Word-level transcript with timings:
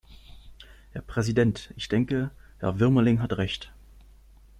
Herr 0.93 1.03
Präsident, 1.03 1.71
ich 1.77 1.87
denke, 1.87 2.31
Herr 2.57 2.79
Wuermeling 2.79 3.21
hat 3.21 3.37
Recht. 3.37 3.71